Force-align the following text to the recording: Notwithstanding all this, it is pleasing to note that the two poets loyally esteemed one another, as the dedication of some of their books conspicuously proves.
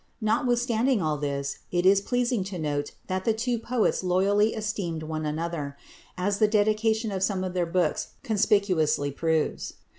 Notwithstanding 0.19 0.99
all 0.99 1.17
this, 1.19 1.59
it 1.71 1.85
is 1.85 2.01
pleasing 2.01 2.43
to 2.45 2.57
note 2.57 2.93
that 3.05 3.23
the 3.23 3.33
two 3.35 3.59
poets 3.59 4.03
loyally 4.03 4.55
esteemed 4.55 5.03
one 5.03 5.27
another, 5.27 5.77
as 6.17 6.39
the 6.39 6.47
dedication 6.47 7.11
of 7.11 7.21
some 7.21 7.43
of 7.43 7.53
their 7.53 7.67
books 7.67 8.07
conspicuously 8.23 9.11
proves. 9.11 9.73